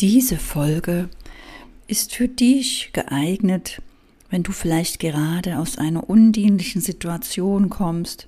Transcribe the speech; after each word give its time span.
Diese 0.00 0.38
Folge 0.38 1.10
ist 1.86 2.14
für 2.14 2.26
dich 2.26 2.88
geeignet, 2.94 3.82
wenn 4.30 4.42
du 4.42 4.50
vielleicht 4.50 4.98
gerade 4.98 5.58
aus 5.58 5.76
einer 5.76 6.08
undienlichen 6.08 6.80
Situation 6.80 7.68
kommst, 7.68 8.26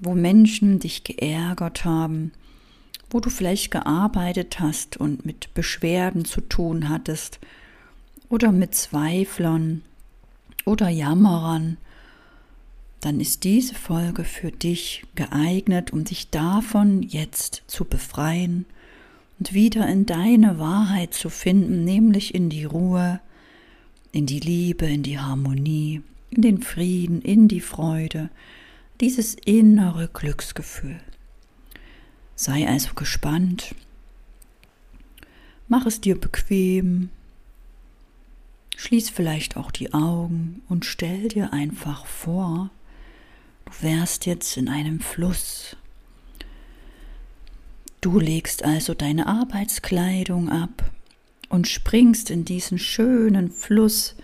wo 0.00 0.16
Menschen 0.16 0.80
dich 0.80 1.04
geärgert 1.04 1.84
haben, 1.84 2.32
wo 3.10 3.20
du 3.20 3.30
vielleicht 3.30 3.70
gearbeitet 3.70 4.58
hast 4.58 4.96
und 4.96 5.24
mit 5.24 5.54
Beschwerden 5.54 6.24
zu 6.24 6.40
tun 6.40 6.88
hattest 6.88 7.38
oder 8.28 8.50
mit 8.50 8.74
Zweiflern 8.74 9.82
oder 10.64 10.88
Jammerern, 10.88 11.76
dann 13.02 13.20
ist 13.20 13.44
diese 13.44 13.76
Folge 13.76 14.24
für 14.24 14.50
dich 14.50 15.04
geeignet, 15.14 15.92
um 15.92 16.02
dich 16.02 16.30
davon 16.30 17.04
jetzt 17.04 17.62
zu 17.68 17.84
befreien 17.84 18.66
und 19.38 19.52
wieder 19.52 19.88
in 19.88 20.06
deine 20.06 20.58
Wahrheit 20.58 21.14
zu 21.14 21.30
finden, 21.30 21.84
nämlich 21.84 22.34
in 22.34 22.50
die 22.50 22.64
Ruhe, 22.64 23.20
in 24.12 24.26
die 24.26 24.40
Liebe, 24.40 24.86
in 24.86 25.02
die 25.02 25.18
Harmonie, 25.18 26.02
in 26.30 26.42
den 26.42 26.62
Frieden, 26.62 27.22
in 27.22 27.48
die 27.48 27.60
Freude, 27.60 28.30
dieses 29.00 29.34
innere 29.34 30.08
Glücksgefühl. 30.08 31.00
Sei 32.34 32.66
also 32.68 32.94
gespannt, 32.94 33.74
mach 35.68 35.86
es 35.86 36.00
dir 36.00 36.18
bequem, 36.18 37.10
schließ 38.76 39.10
vielleicht 39.10 39.56
auch 39.56 39.70
die 39.70 39.92
Augen 39.92 40.62
und 40.68 40.84
stell 40.84 41.28
dir 41.28 41.52
einfach 41.52 42.06
vor, 42.06 42.70
du 43.64 43.72
wärst 43.82 44.26
jetzt 44.26 44.56
in 44.56 44.68
einem 44.68 45.00
Fluss, 45.00 45.76
Du 48.00 48.20
legst 48.20 48.64
also 48.64 48.94
deine 48.94 49.26
Arbeitskleidung 49.26 50.50
ab 50.50 50.90
und 51.48 51.66
springst 51.66 52.30
in 52.30 52.44
diesen 52.44 52.78
schönen 52.78 53.50
Fluss 53.50 54.14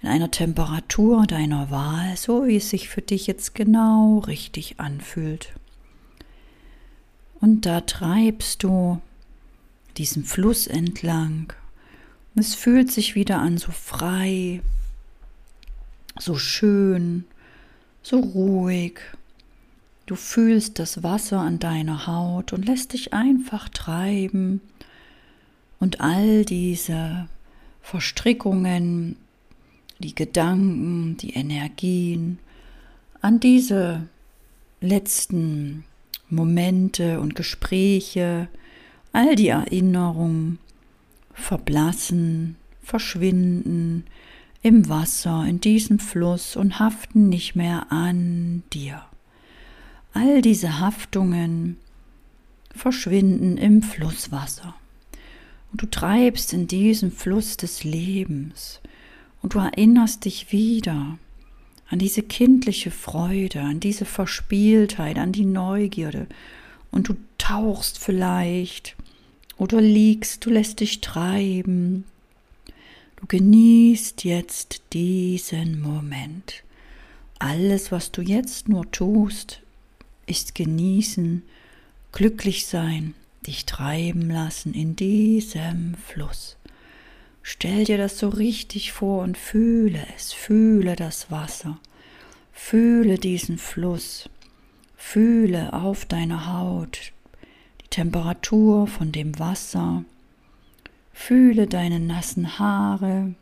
in 0.00 0.08
einer 0.08 0.30
Temperatur 0.30 1.26
deiner 1.26 1.70
Wahl, 1.70 2.16
so 2.16 2.46
wie 2.46 2.56
es 2.56 2.70
sich 2.70 2.88
für 2.88 3.02
dich 3.02 3.26
jetzt 3.26 3.54
genau 3.54 4.18
richtig 4.20 4.78
anfühlt. 4.78 5.52
Und 7.40 7.66
da 7.66 7.80
treibst 7.80 8.62
du 8.62 9.00
diesen 9.96 10.24
Fluss 10.24 10.68
entlang. 10.68 11.52
Es 12.36 12.54
fühlt 12.54 12.92
sich 12.92 13.16
wieder 13.16 13.38
an 13.40 13.58
so 13.58 13.72
frei, 13.72 14.60
so 16.18 16.36
schön, 16.36 17.24
so 18.02 18.20
ruhig. 18.20 19.00
Du 20.08 20.16
fühlst 20.16 20.78
das 20.78 21.02
Wasser 21.02 21.38
an 21.38 21.58
deiner 21.58 22.06
Haut 22.06 22.54
und 22.54 22.64
lässt 22.64 22.94
dich 22.94 23.12
einfach 23.12 23.68
treiben 23.68 24.62
und 25.80 26.00
all 26.00 26.46
diese 26.46 27.28
Verstrickungen, 27.82 29.16
die 29.98 30.14
Gedanken, 30.14 31.18
die 31.18 31.34
Energien 31.34 32.38
an 33.20 33.38
diese 33.38 34.08
letzten 34.80 35.84
Momente 36.30 37.20
und 37.20 37.34
Gespräche, 37.34 38.48
all 39.12 39.36
die 39.36 39.48
Erinnerungen 39.48 40.58
verblassen, 41.34 42.56
verschwinden 42.82 44.06
im 44.62 44.88
Wasser, 44.88 45.44
in 45.44 45.60
diesem 45.60 45.98
Fluss 45.98 46.56
und 46.56 46.78
haften 46.78 47.28
nicht 47.28 47.56
mehr 47.56 47.92
an 47.92 48.62
dir. 48.72 49.02
All 50.20 50.42
diese 50.42 50.80
Haftungen 50.80 51.76
verschwinden 52.74 53.56
im 53.56 53.82
Flusswasser. 53.82 54.74
Und 55.70 55.82
du 55.82 55.86
treibst 55.86 56.52
in 56.52 56.66
diesem 56.66 57.12
Fluss 57.12 57.56
des 57.56 57.84
Lebens 57.84 58.80
und 59.42 59.54
du 59.54 59.60
erinnerst 59.60 60.24
dich 60.24 60.50
wieder 60.50 61.18
an 61.88 62.00
diese 62.00 62.22
kindliche 62.22 62.90
Freude, 62.90 63.60
an 63.60 63.78
diese 63.78 64.06
Verspieltheit, 64.06 65.18
an 65.18 65.30
die 65.30 65.44
Neugierde 65.44 66.26
und 66.90 67.08
du 67.08 67.14
tauchst 67.38 67.96
vielleicht 67.96 68.96
oder 69.56 69.80
liegst, 69.80 70.44
du 70.44 70.50
lässt 70.50 70.80
dich 70.80 71.00
treiben. 71.00 72.02
Du 73.14 73.26
genießt 73.28 74.24
jetzt 74.24 74.82
diesen 74.92 75.80
Moment. 75.80 76.64
Alles, 77.38 77.92
was 77.92 78.10
du 78.10 78.20
jetzt 78.20 78.68
nur 78.68 78.90
tust, 78.90 79.62
ist 80.28 80.54
genießen, 80.54 81.42
glücklich 82.12 82.66
sein, 82.66 83.14
dich 83.46 83.66
treiben 83.66 84.30
lassen 84.30 84.74
in 84.74 84.96
diesem 84.96 85.94
Fluss. 85.94 86.56
Stell 87.42 87.84
dir 87.84 87.96
das 87.96 88.18
so 88.18 88.28
richtig 88.28 88.92
vor 88.92 89.22
und 89.22 89.38
fühle 89.38 90.06
es, 90.16 90.32
fühle 90.32 90.96
das 90.96 91.30
Wasser, 91.30 91.78
fühle 92.52 93.16
diesen 93.18 93.56
Fluss, 93.56 94.28
fühle 94.96 95.72
auf 95.72 96.04
deiner 96.04 96.52
Haut 96.52 97.12
die 97.82 97.88
Temperatur 97.88 98.86
von 98.86 99.12
dem 99.12 99.38
Wasser, 99.38 100.04
fühle 101.14 101.66
deine 101.66 102.00
nassen 102.00 102.58
Haare, 102.58 103.34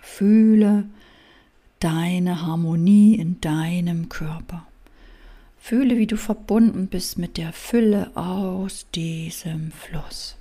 fühle 0.00 0.84
deine 1.80 2.42
Harmonie 2.42 3.16
in 3.16 3.40
deinem 3.40 4.08
Körper. 4.08 4.69
Fühle, 5.60 5.98
wie 5.98 6.06
du 6.06 6.16
verbunden 6.16 6.88
bist 6.88 7.18
mit 7.18 7.36
der 7.36 7.52
Fülle 7.52 8.10
aus 8.16 8.86
diesem 8.94 9.70
Fluss. 9.70 10.36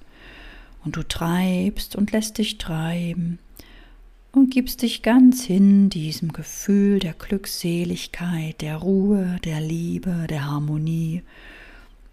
Und 0.84 0.96
du 0.96 1.04
treibst 1.08 1.96
und 1.96 2.12
lässt 2.12 2.38
dich 2.38 2.58
treiben 2.58 3.38
und 4.32 4.50
gibst 4.50 4.82
dich 4.82 5.02
ganz 5.02 5.44
hin 5.44 5.90
diesem 5.90 6.32
Gefühl 6.32 7.00
der 7.00 7.14
Glückseligkeit, 7.14 8.62
der 8.62 8.78
Ruhe, 8.78 9.38
der 9.44 9.60
Liebe, 9.60 10.26
der 10.30 10.46
Harmonie, 10.46 11.22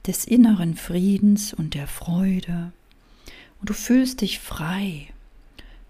des 0.07 0.25
inneren 0.25 0.77
Friedens 0.77 1.55
und 1.55 1.75
der 1.75 1.87
Freude. 1.87 2.73
Und 3.61 3.71
du 3.71 3.75
fühlst 3.75 4.21
dich 4.21 4.41
frei, 4.41 5.09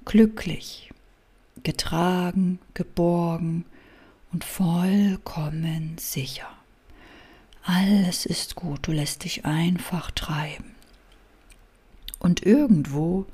glücklich, 0.05 0.91
getragen, 1.63 2.59
geborgen 2.75 3.65
und 4.33 4.45
vollkommen 4.45 5.97
sicher. 5.99 6.56
Alles 7.69 8.27
ist 8.27 8.55
gut, 8.55 8.87
du 8.87 8.93
lässt 8.93 9.25
dich 9.25 9.45
einfach 9.45 10.13
treiben. 10.13 10.77
Und 12.21 12.47
irgendwo 12.47 13.27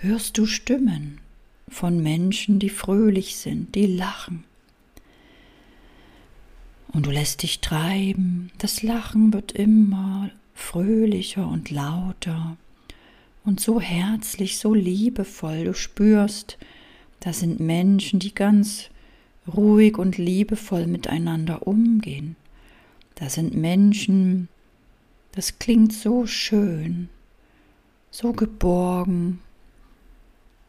hörst 0.00 0.36
du 0.36 0.46
Stimmen 0.46 1.20
von 1.68 2.02
Menschen, 2.02 2.58
die 2.58 2.70
fröhlich 2.70 3.36
sind, 3.36 3.76
die 3.76 3.86
lachen. 3.86 4.42
Und 6.88 7.06
du 7.06 7.12
lässt 7.12 7.44
dich 7.44 7.60
treiben, 7.60 8.50
das 8.58 8.82
Lachen 8.82 9.32
wird 9.32 9.52
immer 9.52 10.30
fröhlicher 10.52 11.46
und 11.46 11.70
lauter 11.70 12.56
und 13.44 13.60
so 13.60 13.80
herzlich, 13.80 14.58
so 14.58 14.74
liebevoll. 14.74 15.66
Du 15.66 15.74
spürst, 15.74 16.58
da 17.20 17.32
sind 17.32 17.60
Menschen, 17.60 18.18
die 18.18 18.34
ganz 18.34 18.90
ruhig 19.46 19.98
und 19.98 20.18
liebevoll 20.18 20.88
miteinander 20.88 21.64
umgehen. 21.64 22.34
Da 23.16 23.28
sind 23.28 23.54
Menschen, 23.54 24.48
das 25.32 25.58
klingt 25.58 25.92
so 25.92 26.26
schön, 26.26 27.08
so 28.10 28.32
geborgen, 28.32 29.40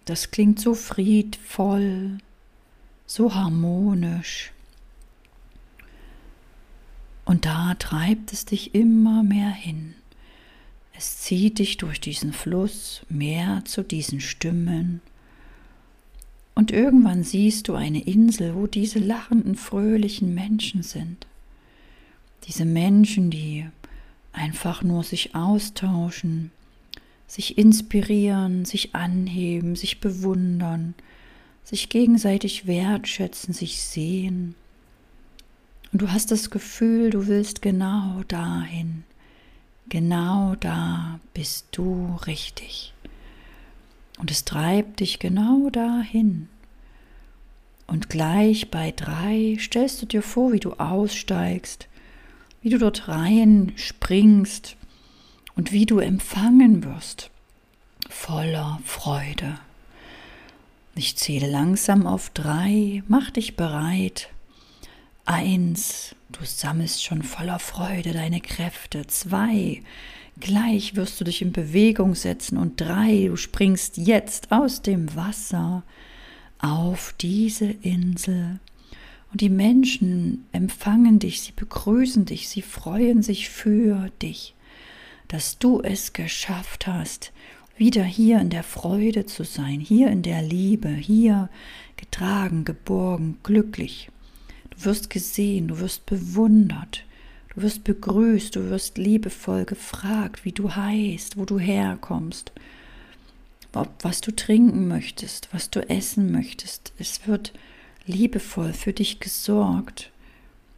das 0.06 0.30
klingt 0.32 0.60
so 0.60 0.76
friedvoll, 0.76 2.20
so 3.08 3.34
harmonisch. 3.34 4.52
Und 7.26 7.46
da 7.46 7.74
treibt 7.76 8.32
es 8.34 8.46
dich 8.46 8.76
immer 8.76 9.24
mehr 9.24 9.50
hin. 9.50 9.96
Es 10.98 11.20
zieht 11.20 11.60
dich 11.60 11.78
durch 11.78 12.00
diesen 12.00 12.32
Fluss 12.34 13.02
mehr 13.10 13.64
zu 13.66 13.84
diesen 13.84 14.22
Stimmen. 14.22 15.02
Und 16.54 16.72
irgendwann 16.72 17.24
siehst 17.24 17.68
du 17.68 17.74
eine 17.74 18.02
Insel, 18.02 18.56
wo 18.56 18.68
diese 18.68 19.00
lachenden, 19.00 19.56
fröhlichen 19.56 20.34
Menschen 20.34 20.84
sind. 20.84 21.28
Diese 22.48 22.66
Menschen, 22.66 23.32
die 23.32 23.68
einfach 24.32 24.84
nur 24.84 25.04
sich 25.04 25.34
austauschen, 25.36 26.52
sich 27.28 27.58
inspirieren, 27.58 28.66
sich 28.66 28.94
anheben, 28.94 29.76
sich 29.76 30.00
bewundern, 30.00 30.94
sich 31.64 31.90
gegenseitig 31.90 32.68
wertschätzen, 32.68 33.54
sich 33.54 33.82
sehen. 33.82 34.56
Und 35.92 36.02
du 36.02 36.12
hast 36.12 36.32
das 36.32 36.52
Gefühl, 36.52 37.10
du 37.10 37.28
willst 37.28 37.62
genau 37.62 38.22
dahin. 38.28 39.04
Genau 39.90 40.56
da 40.60 41.20
bist 41.34 41.68
du 41.72 42.16
richtig. 42.28 42.94
Und 44.20 44.32
es 44.32 44.46
treibt 44.46 45.00
dich 45.00 45.20
genau 45.20 45.70
dahin. 45.70 46.48
Und 47.88 48.10
gleich 48.10 48.72
bei 48.72 48.92
drei 48.92 49.58
stellst 49.60 50.02
du 50.02 50.06
dir 50.06 50.22
vor, 50.22 50.54
wie 50.54 50.60
du 50.60 50.74
aussteigst 50.74 51.88
wie 52.66 52.70
du 52.72 52.80
dort 52.80 53.08
rein 53.08 53.74
springst 53.76 54.76
und 55.56 55.72
wie 55.72 55.86
du 55.86 56.00
empfangen 56.00 56.84
wirst 56.84 57.30
voller 58.10 58.80
Freude. 58.84 59.60
Ich 60.96 61.16
zähle 61.16 61.48
langsam 61.48 62.08
auf 62.08 62.32
drei, 62.32 63.04
mach 63.08 63.30
dich 63.30 63.56
bereit. 63.56 64.30
Eins, 65.26 66.16
du 66.30 66.44
sammelst 66.44 67.04
schon 67.04 67.22
voller 67.22 67.60
Freude 67.60 68.14
deine 68.14 68.42
Kräfte. 68.42 69.06
Zwei, 69.06 69.84
gleich 70.40 70.96
wirst 70.96 71.22
du 71.22 71.24
dich 71.24 71.44
in 71.44 71.52
Bewegung 71.52 72.16
setzen. 72.16 72.58
Und 72.58 72.82
drei, 72.82 73.28
du 73.28 73.36
springst 73.36 73.98
jetzt 73.98 74.52
aus 74.52 74.82
dem 74.82 75.16
Wasser 75.16 75.84
auf 76.58 77.14
diese 77.22 77.66
Insel. 77.66 78.60
Und 79.36 79.42
die 79.42 79.50
Menschen 79.50 80.46
empfangen 80.54 81.20
dich, 81.20 81.42
sie 81.42 81.52
begrüßen 81.52 82.24
dich, 82.24 82.48
sie 82.48 82.62
freuen 82.62 83.22
sich 83.22 83.50
für 83.50 84.10
dich, 84.22 84.56
dass 85.28 85.60
du 85.60 85.82
es 85.82 86.14
geschafft 86.14 86.88
hast, 86.88 87.34
wieder 87.76 88.06
hier 88.06 88.40
in 88.40 88.50
der 88.50 88.64
Freude 88.64 89.26
zu 89.26 89.44
sein, 89.44 89.82
hier 89.82 90.08
in 90.08 90.22
der 90.22 90.42
Liebe, 90.42 90.88
hier 90.88 91.50
getragen, 91.98 92.64
geborgen, 92.64 93.38
glücklich. 93.44 94.10
Du 94.70 94.86
wirst 94.86 95.10
gesehen, 95.10 95.68
du 95.68 95.80
wirst 95.80 96.06
bewundert, 96.06 97.04
du 97.54 97.62
wirst 97.62 97.84
begrüßt, 97.84 98.56
du 98.56 98.70
wirst 98.70 98.98
liebevoll 98.98 99.66
gefragt, 99.66 100.46
wie 100.46 100.54
du 100.54 100.74
heißt, 100.74 101.36
wo 101.36 101.44
du 101.44 101.60
herkommst, 101.60 102.54
was 104.02 104.22
du 104.22 104.34
trinken 104.34 104.88
möchtest, 104.88 105.50
was 105.52 105.70
du 105.72 105.82
essen 105.90 106.32
möchtest. 106.32 106.94
Es 106.98 107.28
wird 107.28 107.52
liebevoll 108.06 108.74
für 108.74 108.94
dich 108.94 109.20
gesorgt, 109.20 110.12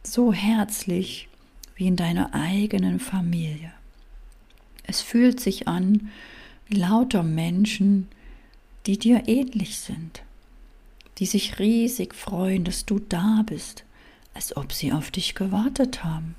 so 0.02 0.32
herzlich 0.32 1.28
wie 1.76 1.86
in 1.86 1.96
deiner 1.96 2.34
eigenen 2.34 3.00
Familie. 3.00 3.72
Es 4.84 5.00
fühlt 5.00 5.38
sich 5.38 5.68
an, 5.68 6.10
lauter 6.68 7.22
Menschen, 7.22 8.08
die 8.86 8.98
dir 8.98 9.28
ähnlich 9.28 9.78
sind, 9.78 10.22
die 11.18 11.26
sich 11.26 11.58
riesig 11.58 12.14
freuen, 12.14 12.64
dass 12.64 12.86
du 12.86 12.98
da 12.98 13.42
bist, 13.44 13.84
als 14.34 14.56
ob 14.56 14.72
sie 14.72 14.92
auf 14.92 15.10
dich 15.10 15.34
gewartet 15.34 16.04
haben. 16.04 16.34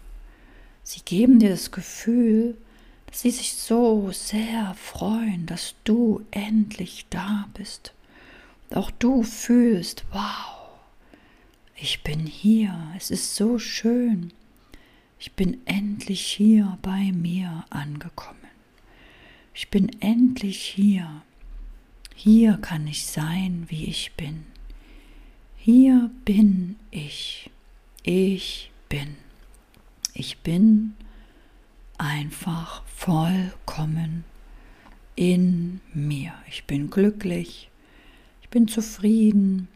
Sie 0.83 1.01
geben 1.01 1.39
dir 1.39 1.49
das 1.49 1.71
Gefühl, 1.71 2.57
dass 3.05 3.21
sie 3.21 3.31
sich 3.31 3.53
so 3.53 4.11
sehr 4.11 4.73
freuen, 4.75 5.45
dass 5.45 5.75
du 5.83 6.25
endlich 6.31 7.05
da 7.09 7.47
bist. 7.53 7.93
Und 8.69 8.77
auch 8.77 8.91
du 8.91 9.23
fühlst, 9.23 10.05
wow, 10.11 10.58
ich 11.81 12.03
bin 12.03 12.25
hier, 12.25 12.75
es 12.97 13.11
ist 13.11 13.35
so 13.35 13.57
schön. 13.57 14.33
Ich 15.19 15.33
bin 15.33 15.61
endlich 15.65 16.21
hier 16.21 16.77
bei 16.81 17.11
mir 17.11 17.65
angekommen. 17.69 18.37
Ich 19.53 19.69
bin 19.69 19.89
endlich 20.01 20.61
hier. 20.61 21.21
Hier 22.15 22.57
kann 22.57 22.87
ich 22.87 23.05
sein, 23.05 23.65
wie 23.67 23.85
ich 23.85 24.13
bin. 24.13 24.45
Hier 25.57 26.11
bin 26.25 26.77
ich. 26.91 27.49
Ich 28.03 28.71
bin. 28.87 29.17
Ich 30.13 30.39
bin 30.39 30.95
einfach 31.97 32.83
vollkommen 32.87 34.23
in 35.15 35.81
mir. 35.93 36.33
Ich 36.49 36.65
bin 36.65 36.89
glücklich. 36.89 37.69
Ich 38.41 38.49
bin 38.49 38.67
zufrieden. 38.67 39.67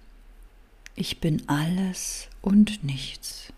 Ich 0.96 1.20
bin 1.20 1.48
alles 1.48 2.30
und 2.42 2.84
nichts. 2.84 3.52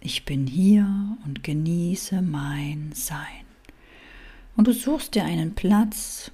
Ich 0.00 0.24
bin 0.24 0.46
hier 0.46 1.18
und 1.24 1.42
genieße 1.42 2.22
mein 2.22 2.92
Sein 2.94 3.44
und 4.56 4.66
du 4.68 4.72
suchst 4.72 5.14
dir 5.14 5.24
einen 5.24 5.54
Platz, 5.54 6.30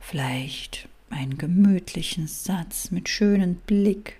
vielleicht 0.00 0.88
einen 1.10 1.38
gemütlichen 1.38 2.26
Satz 2.26 2.90
mit 2.90 3.08
schönem 3.08 3.56
Blick, 3.66 4.18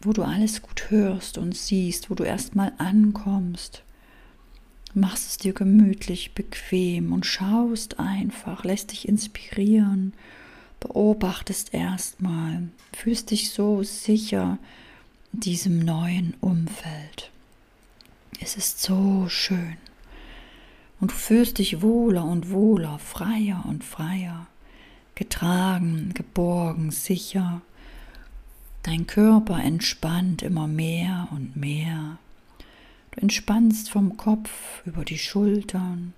wo 0.00 0.12
du 0.12 0.22
alles 0.22 0.62
gut 0.62 0.90
hörst 0.90 1.38
und 1.38 1.56
siehst, 1.56 2.10
wo 2.10 2.14
du 2.14 2.24
erstmal 2.24 2.72
ankommst. 2.78 3.84
Machst 4.94 5.30
es 5.30 5.36
dir 5.38 5.54
gemütlich, 5.54 6.34
bequem 6.34 7.12
und 7.12 7.24
schaust 7.24 7.98
einfach, 7.98 8.64
lässt 8.64 8.92
dich 8.92 9.08
inspirieren, 9.08 10.12
beobachtest 10.82 11.72
erstmal, 11.72 12.68
fühlst 12.92 13.30
dich 13.30 13.50
so 13.50 13.82
sicher 13.82 14.58
in 15.32 15.40
diesem 15.40 15.78
neuen 15.78 16.34
Umfeld. 16.40 17.30
Es 18.40 18.56
ist 18.56 18.82
so 18.82 19.28
schön 19.28 19.76
und 21.00 21.12
du 21.12 21.14
fühlst 21.14 21.58
dich 21.58 21.82
wohler 21.82 22.24
und 22.24 22.50
wohler, 22.50 22.98
freier 22.98 23.64
und 23.66 23.84
freier, 23.84 24.46
getragen, 25.14 26.12
geborgen, 26.14 26.90
sicher. 26.90 27.62
Dein 28.82 29.06
Körper 29.06 29.62
entspannt 29.62 30.42
immer 30.42 30.66
mehr 30.66 31.28
und 31.30 31.54
mehr. 31.54 32.18
Du 33.12 33.20
entspannst 33.20 33.90
vom 33.90 34.16
Kopf 34.16 34.82
über 34.84 35.04
die 35.04 35.18
Schultern, 35.18 36.14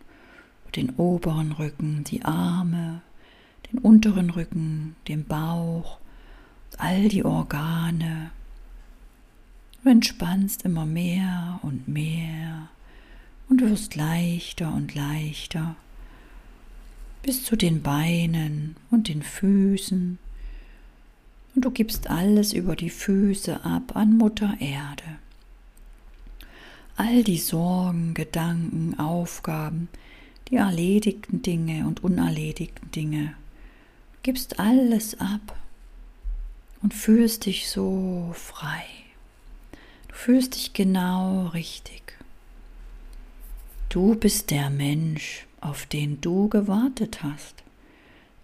den 0.76 0.90
oberen 0.96 1.52
Rücken, 1.52 2.04
die 2.04 2.24
Arme, 2.24 3.02
den 3.74 3.78
unteren 3.78 4.30
Rücken, 4.30 4.96
den 5.08 5.24
Bauch, 5.24 5.98
all 6.78 7.08
die 7.08 7.24
Organe. 7.24 8.30
Du 9.82 9.90
entspannst 9.90 10.62
immer 10.62 10.86
mehr 10.86 11.58
und 11.62 11.88
mehr 11.88 12.68
und 13.48 13.60
wirst 13.60 13.96
leichter 13.96 14.72
und 14.72 14.94
leichter 14.94 15.76
bis 17.22 17.44
zu 17.44 17.56
den 17.56 17.82
Beinen 17.82 18.76
und 18.90 19.08
den 19.08 19.22
Füßen. 19.22 20.18
Und 21.54 21.64
du 21.64 21.70
gibst 21.70 22.10
alles 22.10 22.52
über 22.52 22.76
die 22.76 22.90
Füße 22.90 23.64
ab 23.64 23.96
an 23.96 24.16
Mutter 24.18 24.54
Erde. 24.60 25.04
All 26.96 27.24
die 27.24 27.38
Sorgen, 27.38 28.14
Gedanken, 28.14 28.98
Aufgaben, 28.98 29.88
die 30.48 30.56
erledigten 30.56 31.42
Dinge 31.42 31.86
und 31.86 32.04
unerledigten 32.04 32.90
Dinge, 32.90 33.34
gibst 34.24 34.58
alles 34.58 35.20
ab 35.20 35.54
und 36.82 36.94
fühlst 36.94 37.44
dich 37.44 37.68
so 37.68 38.32
frei. 38.34 38.84
Du 40.08 40.14
fühlst 40.14 40.54
dich 40.54 40.72
genau 40.72 41.48
richtig. 41.48 42.16
Du 43.90 44.16
bist 44.16 44.50
der 44.50 44.70
Mensch, 44.70 45.46
auf 45.60 45.84
den 45.84 46.22
du 46.22 46.48
gewartet 46.48 47.22
hast, 47.22 47.62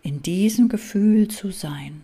in 0.02 0.22
diesem 0.22 0.68
Gefühl 0.68 1.28
zu 1.28 1.50
sein. 1.50 2.02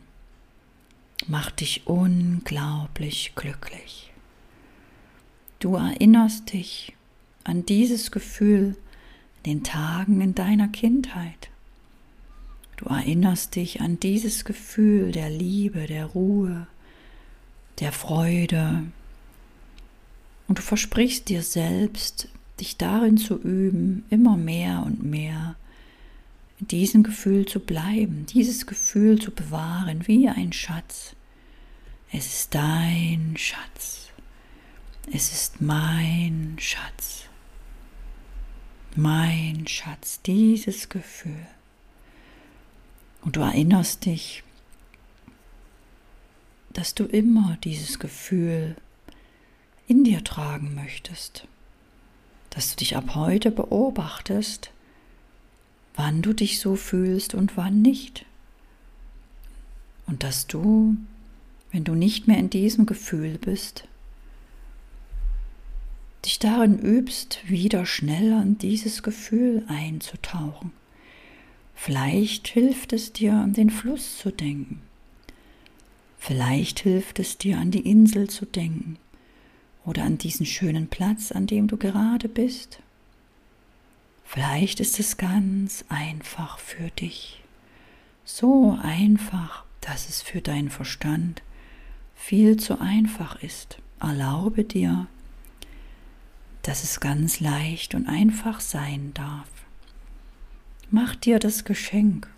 Macht 1.28 1.60
dich 1.60 1.86
unglaublich 1.86 3.34
glücklich. 3.36 4.10
Du 5.58 5.76
erinnerst 5.76 6.52
dich 6.54 6.96
an 7.44 7.66
dieses 7.66 8.10
Gefühl 8.10 8.76
in 9.42 9.52
den 9.52 9.64
Tagen 9.64 10.22
in 10.22 10.34
deiner 10.34 10.68
Kindheit. 10.68 11.50
Du 12.76 12.86
erinnerst 12.86 13.56
dich 13.56 13.80
an 13.80 13.98
dieses 14.00 14.44
Gefühl 14.44 15.12
der 15.12 15.30
Liebe, 15.30 15.86
der 15.86 16.06
Ruhe, 16.06 16.66
der 17.80 17.92
Freude. 17.92 18.84
Und 20.46 20.58
du 20.58 20.62
versprichst 20.62 21.28
dir 21.28 21.42
selbst, 21.42 22.28
dich 22.60 22.76
darin 22.76 23.16
zu 23.16 23.40
üben, 23.40 24.04
immer 24.10 24.36
mehr 24.36 24.82
und 24.84 25.02
mehr 25.02 25.56
in 26.60 26.68
diesem 26.68 27.02
Gefühl 27.02 27.46
zu 27.46 27.60
bleiben, 27.60 28.26
dieses 28.26 28.66
Gefühl 28.66 29.20
zu 29.20 29.30
bewahren 29.30 30.06
wie 30.06 30.28
ein 30.28 30.52
Schatz. 30.52 31.14
Es 32.12 32.26
ist 32.26 32.54
dein 32.54 33.34
Schatz. 33.36 34.10
Es 35.12 35.32
ist 35.32 35.60
mein 35.60 36.56
Schatz. 36.58 37.24
Mein 38.94 39.66
Schatz, 39.66 40.20
dieses 40.22 40.88
Gefühl. 40.88 41.46
Und 43.26 43.36
du 43.36 43.40
erinnerst 43.40 44.06
dich, 44.06 44.42
dass 46.72 46.94
du 46.94 47.04
immer 47.04 47.58
dieses 47.62 47.98
Gefühl 47.98 48.76
in 49.86 50.02
dir 50.04 50.24
tragen 50.24 50.74
möchtest 50.74 51.46
dass 52.56 52.70
du 52.70 52.76
dich 52.76 52.96
ab 52.96 53.14
heute 53.14 53.50
beobachtest, 53.50 54.70
wann 55.94 56.22
du 56.22 56.32
dich 56.32 56.58
so 56.58 56.74
fühlst 56.74 57.34
und 57.34 57.58
wann 57.58 57.82
nicht. 57.82 58.24
Und 60.06 60.22
dass 60.22 60.46
du, 60.46 60.96
wenn 61.70 61.84
du 61.84 61.94
nicht 61.94 62.26
mehr 62.26 62.38
in 62.38 62.48
diesem 62.48 62.86
Gefühl 62.86 63.36
bist, 63.36 63.86
dich 66.24 66.38
darin 66.38 66.78
übst, 66.78 67.46
wieder 67.46 67.84
schneller 67.84 68.40
in 68.40 68.56
dieses 68.56 69.02
Gefühl 69.02 69.62
einzutauchen. 69.68 70.72
Vielleicht 71.76 72.48
hilft 72.48 72.92
es 72.92 73.12
dir, 73.12 73.34
an 73.34 73.52
den 73.52 73.70
Fluss 73.70 74.18
zu 74.18 74.32
denken. 74.32 74.80
Vielleicht 76.18 76.80
hilft 76.80 77.20
es 77.20 77.38
dir, 77.38 77.58
an 77.58 77.70
die 77.70 77.88
Insel 77.88 78.28
zu 78.28 78.46
denken 78.46 78.98
oder 79.84 80.02
an 80.02 80.18
diesen 80.18 80.46
schönen 80.46 80.88
Platz, 80.88 81.30
an 81.30 81.46
dem 81.46 81.68
du 81.68 81.76
gerade 81.76 82.28
bist. 82.28 82.80
Vielleicht 84.24 84.80
ist 84.80 84.98
es 84.98 85.18
ganz 85.18 85.84
einfach 85.88 86.58
für 86.58 86.90
dich. 86.90 87.44
So 88.24 88.76
einfach, 88.82 89.64
dass 89.80 90.08
es 90.08 90.22
für 90.22 90.40
deinen 90.40 90.70
Verstand 90.70 91.42
viel 92.16 92.56
zu 92.56 92.80
einfach 92.80 93.40
ist. 93.42 93.78
Erlaube 94.00 94.64
dir, 94.64 95.06
dass 96.62 96.82
es 96.82 96.98
ganz 96.98 97.38
leicht 97.38 97.94
und 97.94 98.08
einfach 98.08 98.58
sein 98.58 99.12
darf. 99.14 99.46
Mach 100.90 101.16
dir 101.16 101.40
das 101.40 101.64
Geschenk. 101.64 102.28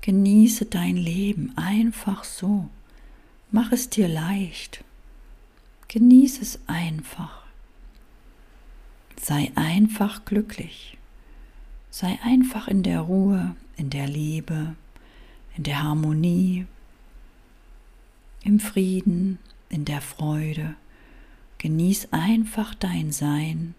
Genieße 0.00 0.64
dein 0.64 0.96
Leben 0.96 1.52
einfach 1.54 2.24
so. 2.24 2.70
Mach 3.50 3.72
es 3.72 3.90
dir 3.90 4.08
leicht. 4.08 4.82
Genieße 5.88 6.40
es 6.40 6.60
einfach. 6.66 7.44
Sei 9.20 9.52
einfach 9.54 10.24
glücklich. 10.24 10.96
Sei 11.90 12.18
einfach 12.22 12.68
in 12.68 12.82
der 12.82 13.00
Ruhe, 13.00 13.54
in 13.76 13.90
der 13.90 14.08
Liebe, 14.08 14.74
in 15.56 15.62
der 15.62 15.82
Harmonie, 15.82 16.66
im 18.42 18.60
Frieden, 18.60 19.38
in 19.68 19.84
der 19.84 20.00
Freude. 20.00 20.74
Genieß 21.58 22.08
einfach 22.12 22.74
dein 22.74 23.12
Sein 23.12 23.74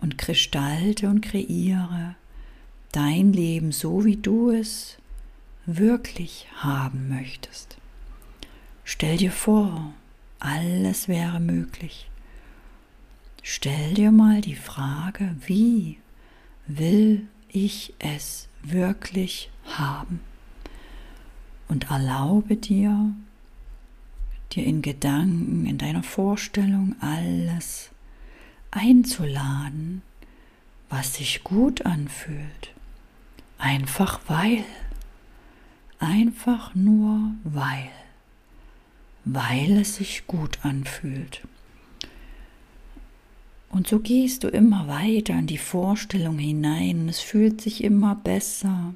und 0.00 0.18
gestalte 0.18 1.08
und 1.08 1.20
kreiere 1.20 2.14
dein 2.92 3.32
Leben 3.32 3.72
so, 3.72 4.04
wie 4.04 4.16
du 4.16 4.50
es 4.50 4.98
wirklich 5.66 6.46
haben 6.56 7.08
möchtest. 7.08 7.76
Stell 8.84 9.18
dir 9.18 9.30
vor, 9.30 9.92
alles 10.40 11.06
wäre 11.06 11.38
möglich. 11.38 12.10
Stell 13.42 13.94
dir 13.94 14.10
mal 14.10 14.40
die 14.40 14.56
Frage, 14.56 15.36
wie 15.46 15.98
will 16.66 17.26
ich 17.48 17.94
es 17.98 18.48
wirklich 18.62 19.50
haben? 19.64 20.20
Und 21.68 21.90
erlaube 21.90 22.56
dir, 22.56 23.12
dir 24.52 24.64
in 24.64 24.82
Gedanken, 24.82 25.66
in 25.66 25.78
deiner 25.78 26.02
Vorstellung 26.02 26.96
alles 27.00 27.90
einzuladen, 28.70 30.02
was 30.88 31.14
sich 31.14 31.44
gut 31.44 31.86
anfühlt. 31.86 32.74
Einfach 33.58 34.20
weil. 34.26 34.64
Einfach 35.98 36.74
nur 36.74 37.32
weil. 37.44 37.90
Weil 39.24 39.78
es 39.78 39.96
sich 39.96 40.26
gut 40.26 40.58
anfühlt. 40.62 41.42
Und 43.70 43.86
so 43.86 44.00
gehst 44.00 44.42
du 44.42 44.48
immer 44.48 44.88
weiter 44.88 45.38
in 45.38 45.46
die 45.46 45.58
Vorstellung 45.58 46.38
hinein. 46.38 47.08
Es 47.08 47.20
fühlt 47.20 47.60
sich 47.60 47.84
immer 47.84 48.16
besser 48.16 48.94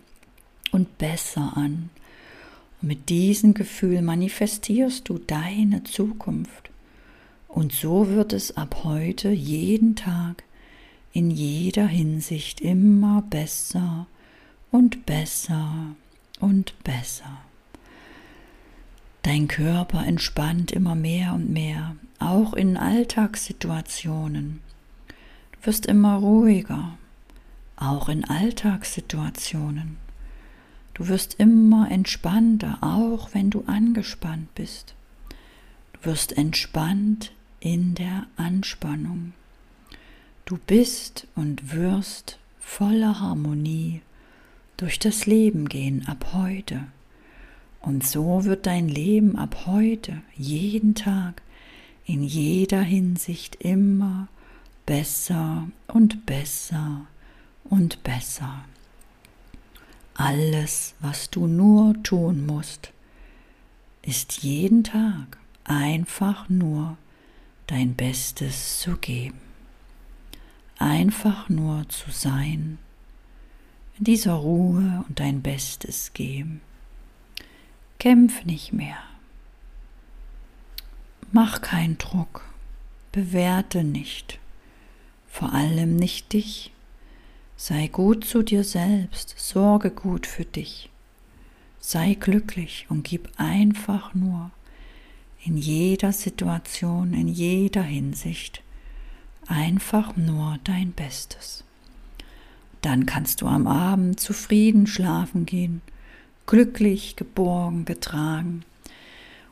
und 0.73 0.99
besser 0.99 1.57
an. 1.57 1.90
Und 2.83 2.88
mit 2.88 3.09
diesem 3.09 3.54
Gefühl 3.54 4.02
manifestierst 4.02 5.09
du 5.09 5.19
deine 5.19 5.85
Zukunft. 5.85 6.71
Und 7.54 7.73
so 7.73 8.08
wird 8.08 8.32
es 8.32 8.56
ab 8.56 8.80
heute 8.82 9.30
jeden 9.30 9.94
Tag 9.94 10.42
in 11.12 11.30
jeder 11.30 11.87
Hinsicht 11.87 12.61
immer 12.61 13.23
besser 13.23 14.08
und 14.73 15.06
besser 15.06 15.94
und 16.40 16.75
besser. 16.82 17.38
Dein 19.23 19.46
Körper 19.46 20.04
entspannt 20.04 20.73
immer 20.73 20.96
mehr 20.96 21.32
und 21.32 21.49
mehr, 21.49 21.94
auch 22.18 22.54
in 22.54 22.76
Alltagssituationen. 22.76 24.58
Du 25.52 25.66
wirst 25.66 25.87
immer 25.87 26.16
ruhiger, 26.16 26.99
auch 27.76 28.08
in 28.08 28.25
Alltagssituationen. 28.25 29.99
Du 30.94 31.06
wirst 31.06 31.34
immer 31.34 31.88
entspannter, 31.88 32.78
auch 32.80 33.32
wenn 33.32 33.50
du 33.50 33.62
angespannt 33.68 34.52
bist. 34.56 34.96
Du 35.92 36.11
wirst 36.11 36.37
entspannt 36.37 37.30
in 37.64 37.94
der 37.94 38.26
Anspannung. 38.37 39.33
Du 40.44 40.59
bist 40.59 41.26
und 41.35 41.73
wirst 41.73 42.38
voller 42.61 43.21
Harmonie 43.21 44.02
durch 44.76 44.99
das 44.99 45.25
Leben 45.25 45.66
gehen 45.71 46.06
ab 46.06 46.35
heute. 46.35 46.85
Und 47.80 48.06
so 48.06 48.44
wird 48.44 48.66
dein 48.66 48.87
Leben 48.88 49.37
ab 49.37 49.64
heute, 49.64 50.21
jeden 50.37 50.94
Tag, 50.94 51.40
in 52.04 52.23
jeder 52.23 52.83
Hinsicht 52.83 53.56
immer 53.56 54.28
besser 54.85 55.66
und 55.87 56.26
besser 56.26 57.06
und 57.64 58.02
besser. 58.04 58.66
Alles, 60.12 60.94
was 61.00 61.30
du 61.30 61.47
nur 61.47 61.94
tun 62.02 62.44
musst, 62.44 62.92
ist 64.02 64.42
jeden 64.42 64.85
Tag 64.85 65.38
einfach 65.64 66.50
nur 66.50 66.99
dein 67.66 67.94
Bestes 67.94 68.80
zu 68.80 68.97
geben. 68.97 69.40
Einfach 70.78 71.49
nur 71.49 71.88
zu 71.88 72.11
sein, 72.11 72.78
in 73.99 74.04
dieser 74.04 74.35
Ruhe 74.35 75.04
und 75.09 75.21
dein 75.21 75.40
Bestes 75.40 76.12
geben. 76.12 76.61
Kämpf 77.99 78.44
nicht 78.44 78.73
mehr. 78.73 78.99
Mach 81.33 81.62
keinen 81.62 81.97
Druck. 81.99 82.42
Bewerte 83.12 83.85
nicht. 83.85 84.38
Vor 85.28 85.52
allem 85.52 85.97
nicht 85.97 86.33
dich. 86.33 86.73
Sei 87.56 87.87
gut 87.87 88.25
zu 88.25 88.42
dir 88.42 88.64
selbst. 88.64 89.35
Sorge 89.38 89.90
gut 89.90 90.26
für 90.26 90.44
dich. 90.44 90.90
Sei 91.80 92.14
glücklich 92.14 92.87
und 92.88 93.04
gib 93.04 93.30
einfach 93.37 94.14
nur 94.14 94.50
in 95.45 95.57
jeder 95.59 96.13
Situation, 96.13 97.13
in 97.13 97.29
jeder 97.29 97.83
Hinsicht 97.83 98.63
einfach 99.47 100.17
nur 100.17 100.59
dein 100.65 100.93
Bestes. 100.93 101.65
Dann 102.81 103.05
kannst 103.07 103.43
du 103.43 103.47
am 103.47 103.67
Abend 103.67 104.21
zufrieden 104.21 104.87
schlafen 104.87 105.45
gehen, 105.45 105.83
glücklich, 106.47 107.17
geborgen, 107.17 107.85
getragen 107.85 108.65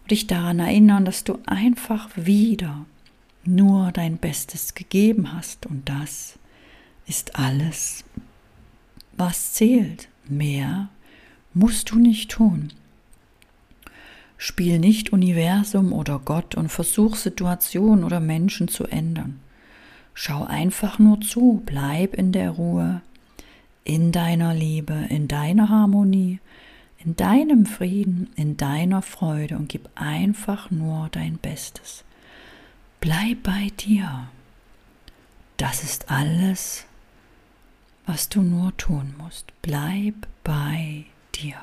und 0.02 0.10
dich 0.10 0.26
daran 0.26 0.58
erinnern, 0.60 1.04
dass 1.04 1.24
du 1.24 1.38
einfach 1.46 2.08
wieder 2.16 2.86
nur 3.44 3.92
dein 3.92 4.16
Bestes 4.18 4.74
gegeben 4.74 5.32
hast 5.32 5.66
und 5.66 5.88
das 5.88 6.38
ist 7.06 7.36
alles, 7.36 8.04
was 9.16 9.52
zählt. 9.54 10.08
Mehr 10.28 10.88
musst 11.52 11.90
du 11.90 11.98
nicht 11.98 12.30
tun. 12.30 12.72
Spiel 14.44 14.80
nicht 14.80 15.12
Universum 15.12 15.92
oder 15.92 16.18
Gott 16.18 16.56
und 16.56 16.68
versuch 16.68 17.14
Situationen 17.14 18.02
oder 18.02 18.18
Menschen 18.18 18.66
zu 18.66 18.82
ändern. 18.86 19.38
Schau 20.14 20.42
einfach 20.42 20.98
nur 20.98 21.20
zu, 21.20 21.62
bleib 21.64 22.14
in 22.14 22.32
der 22.32 22.50
Ruhe, 22.50 23.02
in 23.84 24.10
deiner 24.10 24.52
Liebe, 24.52 25.06
in 25.10 25.28
deiner 25.28 25.68
Harmonie, 25.68 26.40
in 26.98 27.14
deinem 27.14 27.66
Frieden, 27.66 28.30
in 28.34 28.56
deiner 28.56 29.00
Freude 29.00 29.56
und 29.56 29.68
gib 29.68 29.88
einfach 29.94 30.72
nur 30.72 31.08
dein 31.12 31.38
Bestes. 31.38 32.02
Bleib 32.98 33.44
bei 33.44 33.68
dir. 33.78 34.26
Das 35.56 35.84
ist 35.84 36.10
alles, 36.10 36.84
was 38.06 38.28
du 38.28 38.42
nur 38.42 38.76
tun 38.76 39.14
musst. 39.18 39.52
Bleib 39.62 40.26
bei 40.42 41.04
dir. 41.32 41.58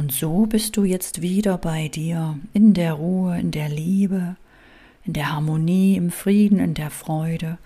Und 0.00 0.12
so 0.12 0.46
bist 0.46 0.78
du 0.78 0.84
jetzt 0.84 1.20
wieder 1.20 1.58
bei 1.58 1.88
dir, 1.88 2.38
in 2.54 2.72
der 2.72 2.94
Ruhe, 2.94 3.38
in 3.38 3.50
der 3.50 3.68
Liebe, 3.68 4.34
in 5.04 5.12
der 5.12 5.30
Harmonie, 5.30 5.94
im 5.94 6.10
Frieden, 6.10 6.58
in 6.58 6.72
der 6.72 6.88
Freude 6.88 7.58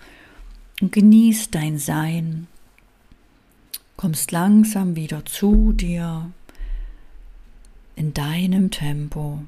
und 0.81 0.91
genießt 0.91 1.55
dein 1.55 1.77
Sein 1.77 2.47
kommst 3.95 4.33
langsam 4.33 4.97
wieder 4.97 5.23
zu 5.23 5.71
dir 5.71 6.29
in 7.95 8.13
deinem 8.13 8.69
Tempo, 8.69 9.39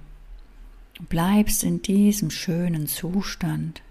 bleibst 1.10 1.66
in 1.66 1.82
diesem 1.82 2.32
schönen 2.32 2.88
Zustand, 2.88 3.82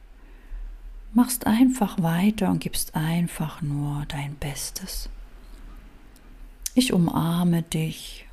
machst 1.13 1.47
einfach 1.47 2.03
weiter 2.03 2.51
und 2.51 2.61
gibst 2.61 2.95
einfach 2.95 3.61
nur 3.61 4.07
dein 4.09 4.37
Bestes. 4.37 5.11
Ich 6.75 6.95
umarme 6.95 7.61
dich. 7.61 8.26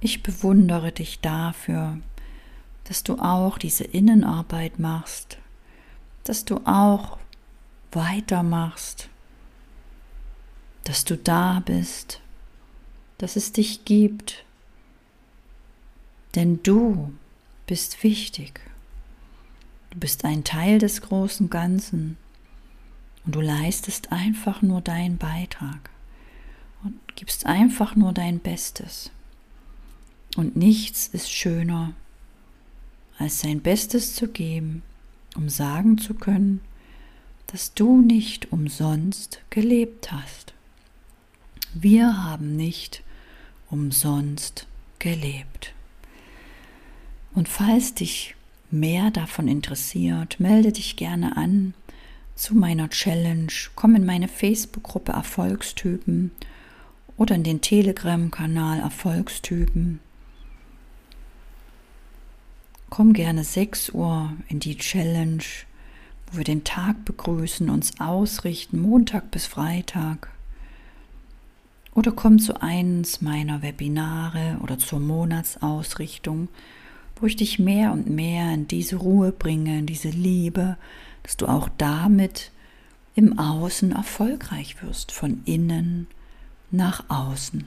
Ich 0.00 0.22
bewundere 0.22 0.92
dich 0.92 1.20
dafür, 1.20 1.98
dass 2.84 3.02
du 3.02 3.18
auch 3.18 3.58
diese 3.58 3.84
Innenarbeit 3.84 4.78
machst, 4.78 5.38
dass 6.24 6.44
du 6.44 6.60
auch 6.64 7.18
weitermachst 7.92 9.08
dass 10.86 11.04
du 11.04 11.16
da 11.16 11.60
bist, 11.64 12.20
dass 13.18 13.34
es 13.34 13.50
dich 13.50 13.84
gibt, 13.84 14.44
denn 16.36 16.62
du 16.62 17.12
bist 17.66 18.04
wichtig. 18.04 18.60
Du 19.90 19.98
bist 19.98 20.24
ein 20.24 20.44
Teil 20.44 20.78
des 20.78 21.00
großen 21.02 21.50
Ganzen 21.50 22.18
Und 23.24 23.34
du 23.34 23.40
leistest 23.40 24.12
einfach 24.12 24.62
nur 24.62 24.80
deinen 24.80 25.18
Beitrag 25.18 25.90
und 26.84 26.94
gibst 27.16 27.46
einfach 27.46 27.96
nur 27.96 28.12
dein 28.12 28.38
Bestes. 28.38 29.10
Und 30.36 30.54
nichts 30.54 31.08
ist 31.08 31.32
schöner, 31.32 31.94
als 33.18 33.40
sein 33.40 33.60
Bestes 33.60 34.14
zu 34.14 34.28
geben, 34.28 34.82
um 35.34 35.48
sagen 35.48 35.96
zu 35.96 36.12
können, 36.14 36.60
dass 37.46 37.72
du 37.72 38.02
nicht 38.02 38.52
umsonst 38.52 39.40
gelebt 39.48 40.12
hast. 40.12 40.52
Wir 41.72 42.24
haben 42.24 42.54
nicht 42.54 43.02
umsonst 43.70 44.66
gelebt. 44.98 45.72
Und 47.34 47.48
falls 47.48 47.94
dich 47.94 48.34
mehr 48.70 49.10
davon 49.10 49.48
interessiert, 49.48 50.38
melde 50.38 50.72
dich 50.72 50.96
gerne 50.96 51.36
an 51.36 51.74
zu 52.34 52.54
meiner 52.54 52.90
Challenge, 52.90 53.52
komm 53.74 53.94
in 53.94 54.04
meine 54.04 54.28
Facebook-Gruppe 54.28 55.12
Erfolgstypen 55.12 56.30
oder 57.16 57.34
in 57.34 57.44
den 57.44 57.62
Telegram-Kanal 57.62 58.80
Erfolgstypen. 58.80 60.00
Komm 62.96 63.12
gerne 63.12 63.44
6 63.44 63.90
Uhr 63.90 64.32
in 64.48 64.58
die 64.58 64.78
Challenge, 64.78 65.44
wo 66.32 66.38
wir 66.38 66.44
den 66.44 66.64
Tag 66.64 67.04
begrüßen, 67.04 67.68
uns 67.68 68.00
ausrichten, 68.00 68.80
Montag 68.80 69.30
bis 69.30 69.44
Freitag. 69.44 70.30
Oder 71.94 72.12
komm 72.12 72.38
zu 72.38 72.62
eins 72.62 73.20
meiner 73.20 73.60
Webinare 73.60 74.56
oder 74.62 74.78
zur 74.78 75.00
Monatsausrichtung, 75.00 76.48
wo 77.20 77.26
ich 77.26 77.36
dich 77.36 77.58
mehr 77.58 77.92
und 77.92 78.08
mehr 78.08 78.54
in 78.54 78.66
diese 78.66 78.96
Ruhe 78.96 79.30
bringe, 79.30 79.80
in 79.80 79.84
diese 79.84 80.08
Liebe, 80.08 80.78
dass 81.22 81.36
du 81.36 81.48
auch 81.48 81.68
damit 81.76 82.50
im 83.14 83.38
Außen 83.38 83.92
erfolgreich 83.92 84.82
wirst, 84.82 85.12
von 85.12 85.42
innen 85.44 86.06
nach 86.70 87.04
außen. 87.10 87.66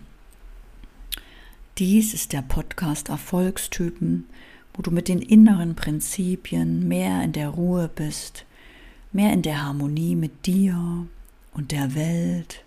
Dies 1.78 2.16
ist 2.16 2.34
der 2.34 2.42
Podcast 2.42 3.10
Erfolgstypen, 3.10 4.26
wo 4.80 4.82
du 4.82 4.92
mit 4.92 5.10
den 5.10 5.22
inneren 5.22 5.76
Prinzipien 5.76 6.88
mehr 6.88 7.22
in 7.22 7.34
der 7.34 7.50
Ruhe 7.50 7.90
bist, 7.94 8.46
mehr 9.12 9.34
in 9.34 9.42
der 9.42 9.62
Harmonie 9.62 10.16
mit 10.16 10.46
dir 10.46 11.06
und 11.52 11.74
der 11.74 11.96
Welt 11.96 12.64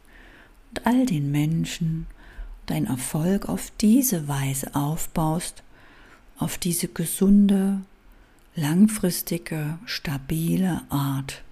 und 0.69 0.87
all 0.87 1.07
den 1.07 1.31
Menschen 1.31 2.07
dein 2.67 2.85
Erfolg 2.85 3.49
auf 3.49 3.73
diese 3.81 4.29
Weise 4.29 4.75
aufbaust, 4.75 5.63
auf 6.37 6.59
diese 6.59 6.87
gesunde, 6.87 7.81
langfristige, 8.57 9.79
stabile 9.87 10.83
Art 10.91 11.43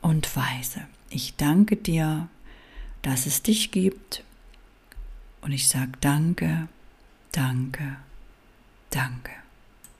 und 0.00 0.36
Weise. 0.36 0.82
Ich 1.10 1.34
danke 1.34 1.74
dir, 1.74 2.28
dass 3.02 3.26
es 3.26 3.42
dich 3.42 3.72
gibt 3.72 4.22
und 5.40 5.50
ich 5.50 5.68
sage 5.68 5.90
danke, 6.00 6.68
danke, 7.32 7.96
danke. 8.90 9.32